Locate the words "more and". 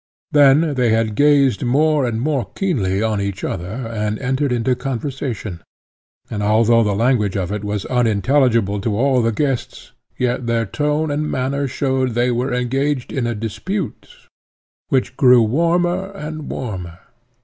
1.63-2.19